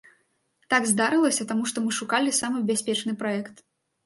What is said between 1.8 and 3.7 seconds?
мы шукалі самы бяспечны праект.